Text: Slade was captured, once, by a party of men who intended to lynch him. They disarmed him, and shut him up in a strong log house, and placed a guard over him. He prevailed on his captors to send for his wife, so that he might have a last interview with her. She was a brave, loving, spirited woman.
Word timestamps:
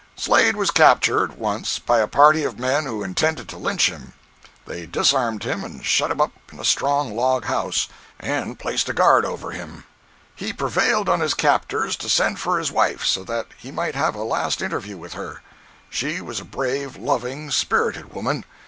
Slade 0.15 0.55
was 0.55 0.71
captured, 0.71 1.33
once, 1.37 1.77
by 1.77 1.99
a 1.99 2.07
party 2.07 2.43
of 2.43 2.57
men 2.57 2.85
who 2.85 3.03
intended 3.03 3.47
to 3.49 3.57
lynch 3.59 3.87
him. 3.87 4.13
They 4.65 4.87
disarmed 4.87 5.43
him, 5.43 5.63
and 5.63 5.85
shut 5.85 6.09
him 6.09 6.19
up 6.19 6.31
in 6.51 6.59
a 6.59 6.65
strong 6.65 7.15
log 7.15 7.45
house, 7.45 7.87
and 8.19 8.57
placed 8.57 8.89
a 8.89 8.93
guard 8.93 9.25
over 9.25 9.51
him. 9.51 9.83
He 10.35 10.53
prevailed 10.53 11.07
on 11.07 11.19
his 11.19 11.35
captors 11.35 11.95
to 11.97 12.09
send 12.09 12.39
for 12.39 12.57
his 12.57 12.71
wife, 12.71 13.05
so 13.05 13.23
that 13.25 13.49
he 13.59 13.69
might 13.71 13.93
have 13.93 14.15
a 14.15 14.23
last 14.23 14.59
interview 14.63 14.97
with 14.97 15.13
her. 15.13 15.43
She 15.91 16.19
was 16.19 16.39
a 16.39 16.45
brave, 16.45 16.97
loving, 16.97 17.51
spirited 17.51 18.11
woman. 18.11 18.43